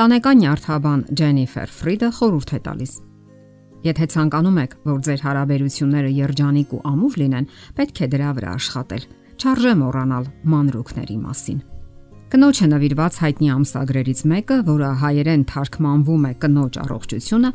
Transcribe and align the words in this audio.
Ընտանեկան 0.00 0.38
նյարդաբան 0.40 1.00
Ջենիֆեր 1.20 1.72
Ֆրիդը 1.76 2.08
խորհուրդ 2.16 2.52
է 2.56 2.60
տալիս. 2.64 2.92
Եթե 3.84 4.06
ցանկանում 4.14 4.60
եք, 4.62 4.76
որ 4.88 5.02
ձեր 5.04 5.24
հարաբերությունները 5.26 6.12
երջանիկ 6.16 6.72
ու 6.72 6.80
ամուր 6.88 7.18
լինեն, 7.20 7.48
պետք 7.76 8.00
է 8.00 8.08
դրա 8.14 8.30
վրա 8.38 8.54
աշխատել։ 8.60 9.04
Չարժե 9.44 9.74
մոռանալ 9.82 10.30
մանրուքների 10.56 11.16
մասին։ 11.20 11.60
Կնոջը 12.30 12.66
նվիրված 12.70 13.16
հայտնի 13.18 13.48
ամսագրերից 13.50 14.20
մեկը, 14.30 14.56
որը 14.68 14.88
հայերեն 15.00 15.40
թարգմանվում 15.50 16.26
է 16.28 16.32
կնոջ 16.44 16.76
առողջությունը, 16.78 17.48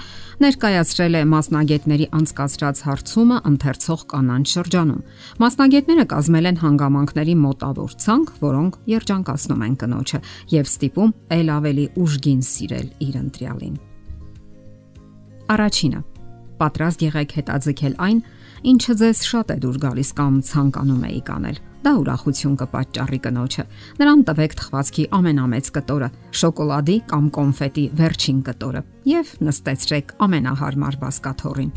ներկայացրել 0.44 1.14
է 1.16 1.22
մասնագետների 1.32 2.08
անցկացրած 2.20 2.82
հարցումը 2.84 3.38
ընթերցող 3.50 4.02
կանանչ 4.12 4.48
շրջանում։ 4.52 5.06
Մասնագետները 5.46 6.06
կազմել 6.12 6.50
են 6.52 6.60
հանգամանքների 6.66 7.36
մոտավոր 7.46 7.96
ցանկ, 8.04 8.34
որոնք 8.44 8.76
երջանկացնում 8.92 9.64
են 9.64 9.78
կնոջը 9.80 10.20
եւ 10.60 10.68
ստիպում 10.76 11.14
ել 11.40 11.54
ավելի 11.56 11.86
ուժգին 12.04 12.42
սիրել 12.52 12.88
իր 13.08 13.16
ընտրյալին։ 13.24 13.80
Առաջինը. 15.56 16.02
պատրաստ 16.56 17.00
եղեք 17.04 17.32
հետաձգել 17.36 17.96
այն, 18.06 18.20
ինչը 18.72 18.94
ձեզ 19.00 19.24
շատ 19.28 19.50
է 19.52 19.58
դուր 19.64 19.80
գալիս 19.86 20.12
կամ 20.20 20.36
ցանկանում 20.50 21.04
եք 21.12 21.32
անել 21.36 21.58
դա 21.86 21.92
ուրախություն 22.02 22.56
կպատճառի 22.62 23.20
կնոջը։ 23.26 23.66
Նրան 24.02 24.24
տվեք 24.30 24.56
թխվածքի 24.60 25.06
ամենամեծ 25.18 25.70
կտորը՝ 25.76 26.10
շոկոլադի 26.42 26.98
կամ 27.12 27.28
կոնֆետի 27.38 27.86
վերջին 28.02 28.40
կտորը 28.50 28.82
եւ 29.12 29.34
նստեցրեք 29.46 30.14
ամենահարմար 30.26 30.98
բասկաթոռին։ 31.06 31.72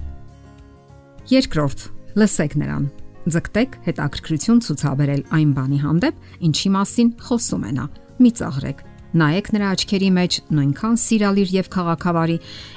Երկրորդ, 1.29 1.81
լսեք 2.19 2.55
նրան։ 2.65 2.85
Ձգտեք 3.29 3.75
հետաքրքրություն 3.85 4.63
ցուցաբերել 4.65 5.23
այն 5.37 5.51
բանի 5.59 5.81
հանդեպ, 5.85 6.23
ինչի 6.49 6.71
մասին 6.79 7.11
խոսում 7.29 7.67
է 7.69 7.73
նա։ 7.77 7.85
Մի 8.19 8.31
ծաղրեք 8.39 8.79
Նայեք 9.17 9.47
նրա 9.55 9.69
աչքերի 9.73 10.09
մեջ 10.13 10.35
նույնքան 10.53 10.97
սիրալիր 11.01 11.53
եւ 11.55 11.69
քաղաքավարի, 11.73 12.35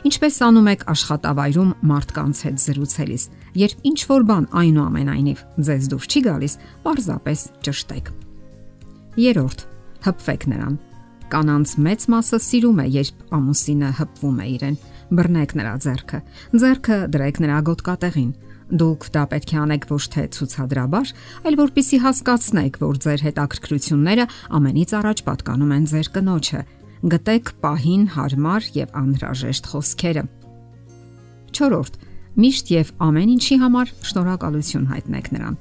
ինչպես 0.08 0.36
անում 0.48 0.70
եք 0.72 0.86
աշխատավայրում 0.94 1.73
մարդկանց 1.92 2.44
հետ 2.48 2.62
զրուցելիս։ 2.66 3.26
Երբ 3.62 3.84
ինչ 3.92 4.00
որ 4.12 4.23
բան 4.32 4.46
այնուամենայնիվ 4.62 5.42
ձեզ 5.68 5.90
դուր 5.92 6.08
չի 6.08 6.22
գալիս, 6.28 6.54
պարզապես 6.88 7.40
ճշտեք։ 7.68 8.14
Երորդ. 9.20 9.60
հպվեք 10.02 10.44
նրան։ 10.50 10.78
Կանանց 11.32 11.70
մեծ 11.86 12.02
մասը 12.12 12.38
սիրում 12.42 12.80
է, 12.82 12.86
երբ 12.95 13.36
ամուսինը 13.38 13.90
հպվում 14.00 14.40
է 14.42 14.48
իրեն։ 14.56 14.78
Բռնեք 15.12 15.52
նրա 15.60 15.73
ձեռքը։ 15.84 16.20
Ձեռքը 16.64 16.98
դրեք 17.12 17.38
նրա 17.44 17.58
գոտկատեղին 17.68 18.32
Դուք 18.72 19.08
դա 19.11 19.23
պետք 19.31 19.52
է 19.52 19.58
անեք 19.61 19.86
ոչ 19.91 20.03
թե 20.14 20.23
ցուցադրաբար, 20.31 21.09
այլ 21.44 21.58
որpիսի 21.59 21.97
հասկացնեք, 22.05 22.77
որ 22.80 23.00
ձեր 23.03 23.23
հետաքրքրությունները 23.27 24.25
ամենից 24.58 24.94
առաջ 25.02 25.23
պատկանում 25.27 25.73
են 25.75 25.89
ձեր 25.91 26.08
կնոջը։ 26.16 26.61
Գտեք 27.11 27.52
պահին 27.66 28.05
հարմար 28.16 28.69
եւ 28.77 28.95
անհրաժեշտ 29.02 29.69
խոսքերը։ 29.72 30.23
4. 31.52 32.02
Միշտ 32.31 32.72
եւ 32.72 32.92
ամեն 33.11 33.31
ինչի 33.36 33.55
համար 33.59 33.89
շնորհակալություն 34.08 34.86
հայտնեք 34.88 35.31
նրան։ 35.36 35.55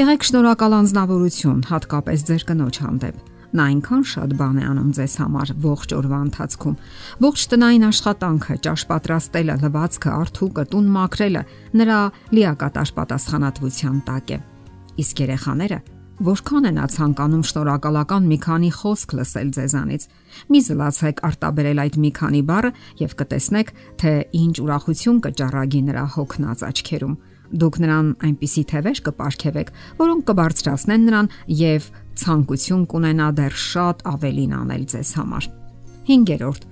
Եղեք 0.00 0.22
շնորհակալ 0.30 0.76
անznավորություն, 0.80 1.64
հատկապես 1.76 2.24
ձեր 2.30 2.46
կնոջ 2.48 2.78
հանդեպ 2.86 3.35
Նա 3.56 3.66
այնքան 3.72 4.02
շատ 4.12 4.36
բան 4.36 4.56
է 4.60 4.64
անում 4.68 4.92
ձեզ 4.96 5.14
համար 5.22 5.52
ողջ 5.64 5.94
օրվա 5.96 6.18
ընթացքում։ 6.26 6.78
Ողջ 7.24 7.44
տնային 7.52 7.88
աշխատանքը, 7.88 8.56
ճաշ 8.66 8.86
պատրաստելը, 8.92 9.58
լվացքը, 9.64 10.14
արթուկը, 10.20 10.64
տուն 10.76 10.94
մաքրելը 11.00 11.44
նրա 11.80 12.00
լիակատար 12.36 12.96
պատասխանատվության 13.00 14.00
տակ 14.10 14.32
է։ 14.36 14.40
Իսկ 15.06 15.22
երեխաները 15.26 15.78
Որքան 16.16 16.66
նա 16.72 16.84
ցանկանում 16.88 17.42
շնորհակալական 17.44 18.28
մի 18.30 18.36
քանի 18.40 18.68
խոսք 18.72 19.10
լսել 19.18 19.48
ձեզանից։ 19.52 20.04
Մի 20.48 20.60
զլացեք 20.64 21.18
արտաբերել 21.28 21.82
այդ 21.82 21.98
մի 22.00 22.10
քանի 22.16 22.40
բառը 22.48 22.70
եւ 23.02 23.12
կտեսնեք, 23.20 23.72
թե 24.00 24.12
ինչ 24.40 24.54
ուրախություն 24.64 25.18
կճառագի 25.26 25.82
նրա 25.90 26.04
հոգնած 26.16 26.64
աչքերում։ 26.72 27.18
Դուք 27.46 27.76
նրան 27.84 28.08
այնպիսի 28.26 28.62
թևեր 28.72 29.02
կպարգևեք, 29.06 29.68
որոնք 30.00 30.24
կբարձրացնեն 30.32 31.06
նրան 31.06 31.28
եւ 31.60 31.90
ցանկություն 32.22 32.86
կունենա 32.92 33.28
դեռ 33.36 33.60
շատ 33.66 34.02
ավելին 34.12 34.56
անել 34.56 34.84
ձեզ 34.92 35.12
համար։ 35.20 35.48
5-րդ. 36.08 36.66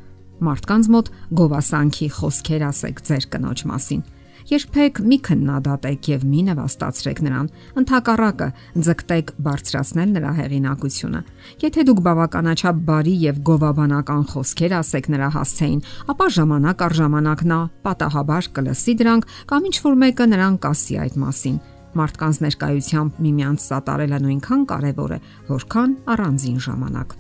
Մարդկանց 0.45 0.91
մոտ 0.95 1.13
գովասանքի 1.39 2.09
խոսքեր 2.19 2.67
ասեք 2.71 3.01
ձեր 3.09 3.25
կնոջ 3.35 3.65
մասին։ 3.71 4.03
Երբեք 4.45 4.99
մի 5.09 5.17
քննադատեք 5.25 6.09
եւ 6.11 6.25
մի 6.29 6.41
նվաստացրեք 6.51 7.21
նրան։ 7.25 7.47
Ընթակառակը 7.81 8.49
ձգտեք 8.87 9.33
բարձրացնել 9.47 10.11
նրա 10.19 10.33
հեղինակությունը։ 10.39 11.21
Եթե 11.65 11.85
դուք 11.89 12.03
բավականաչափ 12.09 12.83
բարի 12.91 13.15
եւ 13.25 13.43
գովաբանական 13.49 14.25
խոսքեր 14.35 14.77
ասեք 14.85 15.13
նրա 15.17 15.29
հասցեին, 15.39 15.85
ապա 16.13 16.27
ժամանակ 16.37 16.89
առ 16.89 16.97
ժամանակ 17.01 17.47
նա 17.55 17.61
պատահաբար 17.89 18.51
կլսի 18.59 18.99
դրանք 19.01 19.31
կամ 19.49 19.71
ինչ 19.73 19.79
որ 19.89 20.03
մեկը 20.05 20.29
նրան 20.35 20.61
կասի 20.69 21.01
այդ 21.05 21.23
մասին 21.25 21.63
մարդկանց 21.99 22.41
ներկայությամբ 22.45 23.21
միմյանց 23.25 23.67
սատարելը 23.69 24.19
նույնքան 24.25 24.65
կարևոր 24.71 25.15
է, 25.15 25.19
որքան 25.51 25.93
առանձին 26.15 26.59
ժամանակ։ 26.65 27.15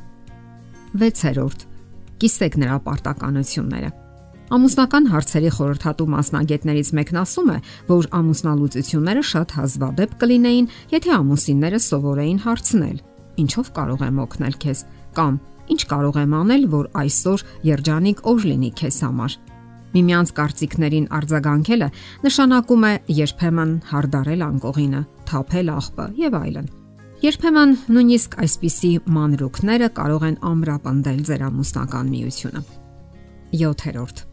6-րդ. 1.04 1.64
Կիսեք 2.24 2.58
նրա 2.62 2.76
պարտականությունները։ 2.88 3.90
Ամուսնական 4.54 5.06
հարցերի 5.10 5.50
խորհրդատու 5.56 6.06
մասնագետներից 6.14 6.90
մեկն 6.94 7.18
ասում 7.24 7.48
է, 7.54 7.56
որ 7.88 8.08
ամուսնալուծությունները 8.18 9.22
շատ 9.30 9.54
հազվադեպ 9.58 10.12
կլինեին, 10.20 10.68
եթե 10.94 11.14
ամուսինները 11.16 11.80
սովորեին 11.84 12.40
հարցնել. 12.44 12.98
Ինչով 13.44 13.72
կարող 13.74 14.04
եմ 14.04 14.20
օգնել 14.24 14.54
քեզ 14.62 14.84
կամ 15.16 15.40
ինչ 15.74 15.80
կարող 15.90 16.20
եմ 16.22 16.36
անել, 16.44 16.68
որ 16.74 16.86
այսօր 17.02 17.44
երջանիկ 17.72 18.22
օր 18.30 18.46
լինի 18.52 18.70
քեզ 18.78 18.98
համար 19.08 19.36
Միմյանց 19.94 20.30
կարծիքներին 20.34 21.04
արձագանքելը 21.14 21.88
նշանակում 22.24 22.86
է 22.88 22.92
երբեմն 23.14 23.74
հարդարել 23.90 24.40
անկողինը, 24.48 25.02
թափել 25.30 25.70
աղբը 25.74 26.06
եւ 26.18 26.36
այլն։ 26.40 26.66
Երբեմն 27.24 27.74
նույնիսկ 27.94 28.34
այսպիսի 28.44 28.90
մանրուքները 29.14 29.88
կարող 29.98 30.24
են 30.28 30.34
ամրապնդել 30.50 31.20
ձեր 31.30 31.44
ամուսնական 31.46 32.10
միությունը։ 32.14 32.64
7-րդ 33.54 34.24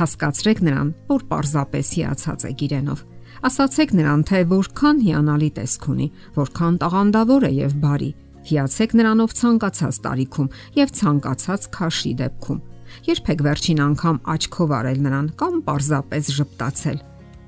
Հասկացրեք 0.00 0.64
նրան, 0.64 0.90
որ 1.10 1.22
պարզապես 1.30 1.92
հիացած 2.00 2.48
եք 2.50 2.64
իրենով։ 2.70 3.04
Ասացեք 3.50 3.94
նրան, 4.00 4.24
թե 4.30 4.42
որքան 4.54 5.04
հիանալի 5.06 5.50
տեսք 5.60 5.86
ունի, 5.92 6.08
որքան 6.40 6.80
տաղանդավոր 6.80 7.46
է 7.50 7.52
եւ 7.60 7.78
բարի։ 7.84 8.10
Հիացեք 8.50 8.96
նրանով 9.00 9.38
ցանկացած 9.40 10.02
տարիքում 10.08 10.52
եւ 10.80 10.92
ցանկացած 11.00 11.70
քաշի 11.76 12.12
դեպքում 12.24 12.60
Երբեք 13.06 13.42
վերջին 13.46 13.80
անգամ 13.84 14.18
աչքով 14.34 14.72
արել 14.76 14.98
նրան 15.04 15.28
կամ 15.40 15.54
պարզապես 15.66 16.30
ճպտացել։ 16.38 16.98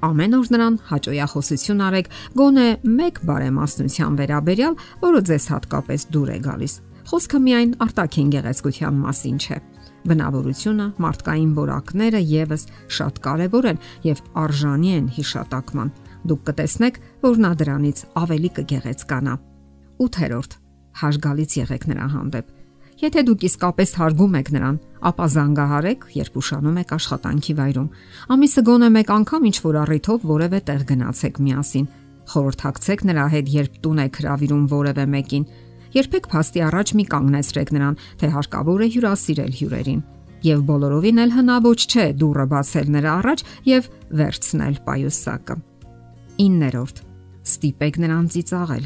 Ամեն 0.03 0.37
օր 0.39 0.49
նրան 0.53 0.77
հաճոյախոսություն 0.89 1.83
արեք 1.87 2.09
գոնե 2.39 2.67
մեկ 3.01 3.21
բարեմասնության 3.29 4.17
վերաբերյալ, 4.21 4.75
որը 5.03 5.21
ձեզ 5.29 5.45
հատկապես 5.53 6.07
դուր 6.15 6.33
է 6.33 6.39
գալիս։ 6.47 6.75
Խոսքը 7.13 7.39
միայն 7.43 7.75
արտաքին 7.87 8.33
գեղեցկության 8.33 8.99
մասին 9.03 9.37
չէ։ 9.43 9.59
Բնավորությունը, 10.03 10.87
մարդկային 11.03 11.53
որակները 11.59 12.23
եւս 12.33 12.65
շատ 12.97 13.21
կարեւոր 13.27 13.69
են 13.73 13.79
եւ 14.07 14.25
արժանի 14.43 14.91
են 14.99 15.07
հիշատակման։ 15.19 15.93
Դուք 16.33 16.43
կտեսնեք, 16.51 16.99
որ 17.23 17.39
նա 17.43 17.53
դրանից 17.63 18.03
ավելի 18.23 18.51
կգեղեցկանա։ 18.59 19.37
8-րդ. 20.03 20.59
հաշգալից 21.03 21.53
եղեք 21.57 21.85
նրա 21.89 22.07
հանդեպ 22.13 22.51
Եթե 23.03 23.23
դուք 23.27 23.45
իսկապես 23.49 23.93
հարգում 23.99 24.35
եք 24.39 24.49
նրան, 24.55 24.77
ապա 25.09 25.27
զանգահարեք, 25.35 26.07
երբ 26.17 26.39
ուշանում 26.43 26.79
եք 26.83 26.95
աշխատանքի 26.97 27.55
վայրում։ 27.59 27.89
Ամիսը 28.37 28.63
գոնե 28.69 28.89
մեկ 28.97 29.13
անգամ 29.17 29.47
ինչ 29.51 29.57
որ 29.67 29.79
առիթով 29.83 30.27
որևէ 30.31 30.61
տեղ 30.69 30.83
գնացեք 30.93 31.41
միասին։ 31.43 31.87
Խորհրդակցեք 32.33 33.05
նրա 33.11 33.27
հետ, 33.33 33.53
երբ 33.53 33.79
տուն 33.83 34.03
եք 34.03 34.19
հravirում 34.23 34.65
որևէ 34.73 35.05
մեկին։ 35.13 35.47
Երբեք 35.93 36.29
փաստի 36.33 36.61
առաջ 36.71 36.93
մի 36.97 37.05
կանգնեցրեք 37.13 37.73
նրան, 37.77 37.99
թե 38.23 38.31
հարկավոր 38.33 38.81
է 38.83 38.89
հյուրասիրել 38.93 39.53
հյուրերին։ 39.59 40.01
Եվ 40.43 40.63
բոլորովին 40.71 41.21
էլ 41.23 41.35
հնաոճ 41.37 41.85
չէ 41.93 42.07
դուռը 42.19 42.47
բացել 42.51 42.89
նրա 42.97 43.11
առաջ 43.23 43.45
եւ 43.69 43.91
վերցնել 44.23 44.79
պայուսակը։ 44.87 45.57
9-րդ. 46.43 46.97
Ստիպեք 47.43 47.99
նրան 48.03 48.27
ծիծաղել։ 48.33 48.85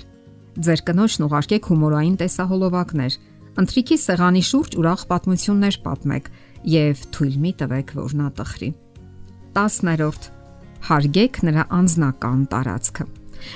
Ձեր 0.56 0.81
կնոջն 0.88 1.25
ուղարկեք 1.26 1.67
հումորային 1.70 2.14
տեսահոլովակներ 2.20 3.17
Ընթրիքի 3.56 3.97
սեղանի 3.97 4.43
շուրջ 4.44 4.75
ուրախ 4.76 5.03
պատմություններ 5.08 5.76
պատմեք 5.81 6.26
եւ 6.69 7.05
թույլ 7.17 7.37
մի 7.41 7.53
տվեք, 7.61 7.93
որ 7.97 8.14
նա 8.19 8.26
տխրի։ 8.37 8.69
10-րդ. 9.56 10.26
Հարգեք 10.87 11.38
նրա 11.49 11.62
անznական 11.73 12.43
տարածքը։ 12.53 13.06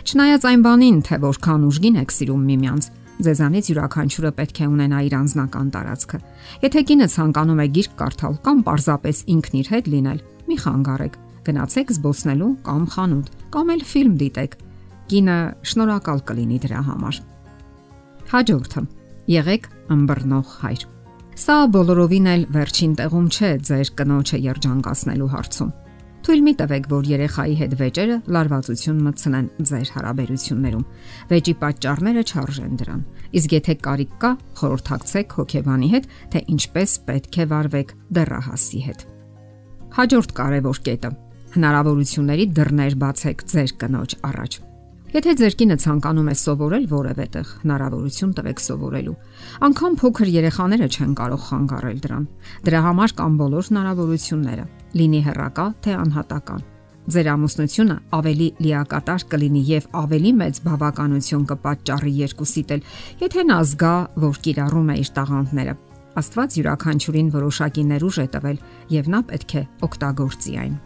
Չնայած 0.08 0.47
այն 0.50 0.62
բանին, 0.64 1.00
թե 1.05 1.19
որքան 1.25 1.67
ուժգին 1.69 1.99
եք 2.00 2.14
սիրում 2.17 2.47
միմյանց, 2.49 2.88
ձեզանից 3.20 3.69
յուրաքանչյուրը 3.70 4.31
պետք 4.41 4.61
է 4.61 4.69
ունենա 4.70 5.00
իր 5.05 5.17
անznական 5.20 5.69
տարածքը։ 5.75 6.20
Եթե 6.64 6.82
կինը 6.91 7.08
ցանկանում 7.14 7.61
է 7.61 7.67
գիրք 7.76 7.93
կարդալ 8.00 8.38
կամ 8.47 8.62
պարզապես 8.70 9.20
ինքն 9.37 9.58
իր 9.61 9.69
հետ 9.75 9.91
լինել, 9.94 10.23
մի 10.49 10.56
խանգարեք։ 10.64 11.19
Գնացեք 11.50 11.93
զբոսնելու 12.00 12.52
կամ 12.70 12.87
խանութ, 12.94 13.29
կամ 13.52 13.75
էլ 13.76 13.85
ֆիլմ 13.91 14.17
դիտեք։ 14.25 14.56
Կինը 15.11 15.37
շնորհակալ 15.70 16.25
կլինի 16.31 16.58
դրա 16.64 16.81
համար։ 16.88 17.20
Հաջորդը 18.31 18.87
Եղեք 19.31 19.67
ըմբռնող 19.94 20.49
հայր։ 20.61 20.81
Սա 21.38 21.56
բոլորովին 21.71 22.25
էլ 22.31 22.41
վերջին 22.50 22.94
տեղում 22.99 23.27
չէ 23.31 23.50
ձեր 23.69 23.91
կնոջը 24.00 24.38
երջանկացնելու 24.43 25.29
հարցում։ 25.35 25.69
Թույլ 26.27 26.43
մի 26.47 26.55
տվեք, 26.61 26.88
որ 26.91 27.06
երեխայի 27.11 27.55
հետ 27.61 27.77
վեճերը 27.81 28.17
լարվածություն 28.35 28.99
մտցնեն 29.06 29.47
ձեր 29.71 29.93
հարաբերություններում։ 29.94 30.85
Վեճի 31.31 31.55
պատճառները 31.62 32.25
չարժեն 32.27 32.75
դրան։ 32.81 33.05
Իսկ 33.41 33.55
եթե 33.56 33.77
կարիք 33.87 34.17
կա, 34.21 34.32
խորհրդակցեք 34.61 35.37
հոգեբանի 35.38 35.93
հետ, 35.94 36.09
թե 36.35 36.43
ինչպես 36.55 36.97
պետք 37.06 37.38
է 37.41 37.47
վարվեք 37.55 37.94
դեռահասի 38.19 38.83
հետ։ 38.91 39.06
Հաջորդ 40.00 40.35
կարևոր 40.41 40.83
կետը. 40.91 41.12
Հնարավորությունների 41.55 42.50
դռներ 42.59 42.99
բացեք 43.00 43.47
ձեր 43.55 43.79
կնոջ 43.81 44.19
առաջ։ 44.31 44.61
Եթե 45.11 45.33
ձեր 45.41 45.55
կինը 45.59 45.77
ցանկանում 45.83 46.29
է 46.31 46.33
սովորել 46.39 46.85
որևէ 46.87 47.25
տեղ, 47.35 47.49
հնարավորություն 47.65 48.35
տվեք 48.37 48.61
սովորելու։ 48.62 49.15
Անկամ 49.67 49.95
փոքր 49.99 50.29
երեխաները 50.31 50.87
չեն 50.87 51.15
կարող 51.19 51.41
խանգարել 51.47 51.97
դրան։ 52.05 52.27
Դրա 52.69 52.83
համար 52.85 53.15
կան 53.19 53.39
բոլոր 53.41 53.71
հնարավորությունները՝ 53.71 54.67
լինի 55.01 55.23
հերակա 55.27 55.65
թե 55.83 55.97
անհատական։ 55.99 56.62
Ձեր 57.11 57.31
ամուսնությունը 57.35 57.97
ավելի 58.21 58.49
լիակատար 58.62 59.25
կլինի 59.35 59.62
եւ 59.71 59.89
ավելի 59.99 60.33
մեծ 60.41 60.61
բավականություն 60.69 61.49
կպատճառի 61.51 62.12
երկուսիդ 62.21 62.75
էլ, 62.77 62.85
եթե 63.25 63.45
նա 63.51 63.57
զգա, 63.67 63.95
որ 64.27 64.39
կիրառում 64.47 64.93
է 64.95 64.97
իր 65.01 65.11
տաղանդները։ 65.19 65.75
Աստված 66.21 66.61
յուրաքանչյուրին 66.61 67.35
որոշակի 67.35 67.85
ներուժ 67.91 68.21
է 68.21 68.29
տվել 68.37 68.62
եւ 68.95 69.11
նա 69.11 69.25
պետք 69.33 69.57
է 69.59 69.65
օգտագործի 69.91 70.57
այն։ 70.61 70.79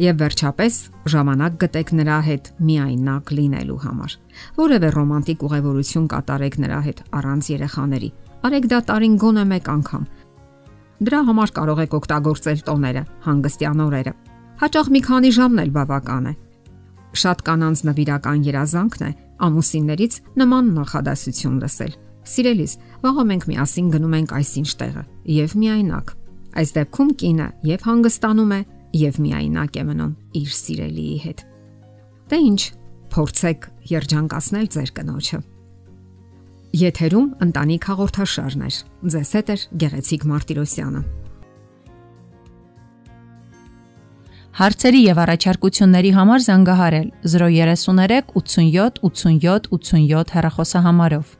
Եվ 0.00 0.16
վերջապես 0.22 0.76
ժամանակ 1.12 1.56
գտեք 1.60 1.90
նրա 1.98 2.18
հետ 2.24 2.48
միայնակ 2.64 3.32
լինելու 3.36 3.78
համար։ 3.82 4.14
Որևէ 4.56 4.88
ռոմանտիկ 4.96 5.42
ուղևորություն 5.44 6.06
կատարեք 6.12 6.56
նրա 6.64 6.78
հետ 6.86 7.02
առանց 7.18 7.50
երեխաների։ 7.52 8.10
Արեք 8.48 8.68
դա 8.72 8.78
տարին 8.88 9.16
գոնե 9.22 9.44
մեկ 9.52 9.68
անգամ։ 9.72 10.06
Դրա 11.02 11.20
համար 11.28 11.52
կարող 11.58 11.82
եք 11.82 11.94
օգտագործել 11.98 12.60
տոները, 12.72 13.02
հանգստյան 13.26 13.82
օրերը։ 13.82 14.12
Հաճախ 14.62 14.88
մի 14.94 15.00
քանի 15.02 15.30
ժամն 15.36 15.62
էլ 15.62 15.70
բավական 15.76 16.26
է։ 16.30 16.34
Շատ 17.12 17.38
կանանց 17.44 17.78
նվիրական 17.88 18.44
երազանքն 18.48 19.02
է 19.02 19.12
ամուսիններից 19.42 20.14
նման 20.40 20.68
նախադասություն 20.78 21.56
լսել։ 21.62 21.92
Սիրելիս, 22.32 22.72
վաղը 23.02 23.24
մենք 23.32 23.46
միասին 23.50 23.88
գնում 23.92 24.14
ենք 24.22 24.34
այսինչ 24.38 24.68
տեղը 24.82 25.02
եւ 25.36 25.56
միայնակ։ 25.62 26.12
Այս 26.62 26.70
դեպքում 26.78 27.10
կինը 27.22 27.48
եւ 27.72 27.84
հանգստանում 27.88 28.52
է 28.52 28.60
եւ 28.96 29.18
միայնակ 29.24 29.78
է 29.80 29.84
մնում 29.88 30.12
իր 30.42 30.52
սիրելիի 30.58 31.16
հետ։ 31.22 31.42
Դե 32.32 32.38
ինչ, 32.48 32.60
փորձեք 33.12 33.66
երջանկացնել 33.92 34.68
ձեր 34.76 34.92
կնոջը։ 34.98 35.40
Եթերում 36.82 37.26
ընտանիք 37.44 37.88
հաղորդաշարն 37.92 38.62
է։ 38.64 38.70
Ձեզ 39.12 39.32
հետ 39.36 39.50
է 39.52 39.56
Գեղեցիկ 39.82 40.24
Մարտիրոսյանը։ 40.30 41.02
Հարցերի 44.52 44.98
եւ 45.02 45.18
առաջարկությունների 45.22 46.10
համար 46.16 46.42
զանգահարել 46.46 47.06
033 47.34 48.32
87 48.36 48.98
87 49.08 49.70
87 49.76 50.34
հեռախոսահամարով։ 50.36 51.36